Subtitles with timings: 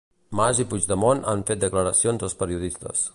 [0.37, 3.09] Mas i Puigdemont han fet declaracions als periodistes.